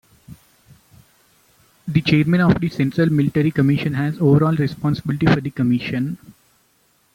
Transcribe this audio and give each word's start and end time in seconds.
The 1.87 2.01
Chairman 2.01 2.41
of 2.41 2.59
the 2.59 2.69
Central 2.69 3.11
Military 3.13 3.51
Commission 3.51 3.93
has 3.93 4.19
overall 4.19 4.55
responsibility 4.55 5.27
for 5.27 5.39
the 5.41 5.51
commission. 5.51 6.17